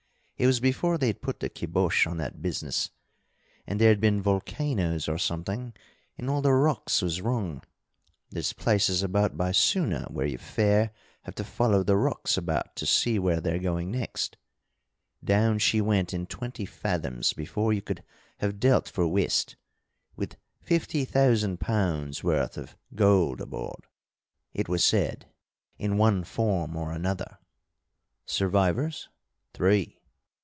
It 0.37 0.47
was 0.47 0.59
before 0.59 0.97
they'd 0.97 1.21
put 1.21 1.39
the 1.39 1.49
kybosh 1.51 2.07
on 2.07 2.17
that 2.17 2.41
business. 2.41 2.89
And 3.67 3.79
there'd 3.79 4.01
been 4.01 4.23
volcanoes 4.23 5.07
or 5.07 5.19
something 5.19 5.71
and 6.17 6.31
all 6.31 6.41
the 6.41 6.51
rocks 6.51 7.03
was 7.03 7.21
wrong. 7.21 7.61
There's 8.31 8.51
places 8.51 9.03
about 9.03 9.37
by 9.37 9.51
Soona 9.51 10.09
where 10.09 10.25
you 10.25 10.39
fair 10.39 10.93
have 11.25 11.35
to 11.35 11.43
follow 11.43 11.83
the 11.83 11.95
rocks 11.95 12.37
about 12.37 12.75
to 12.77 12.87
see 12.87 13.19
where 13.19 13.39
they're 13.39 13.59
going 13.59 13.91
next. 13.91 14.35
Down 15.23 15.59
she 15.59 15.79
went 15.79 16.11
in 16.11 16.25
twenty 16.25 16.65
fathoms 16.65 17.33
before 17.33 17.71
you 17.71 17.83
could 17.83 18.01
have 18.39 18.59
dealt 18.59 18.89
for 18.89 19.07
whist, 19.07 19.55
with 20.15 20.37
fifty 20.59 21.05
thousand 21.05 21.59
pounds 21.59 22.23
worth 22.23 22.57
of 22.57 22.75
gold 22.95 23.41
aboard, 23.41 23.85
it 24.55 24.67
was 24.67 24.83
said, 24.83 25.27
in 25.77 25.99
one 25.99 26.23
form 26.23 26.75
or 26.75 26.91
another." 26.93 27.37
"Survivors?" 28.25 29.07
"Three." 29.53 29.99